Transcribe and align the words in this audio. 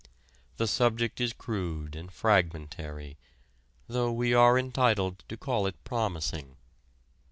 The 0.57 0.65
subject 0.65 1.21
is 1.21 1.31
crude 1.31 1.95
and 1.95 2.11
fragmentary, 2.11 3.19
though 3.85 4.11
we 4.11 4.33
are 4.33 4.57
entitled 4.57 5.23
to 5.29 5.37
call 5.37 5.67
it 5.67 5.75
promising. 5.83 6.57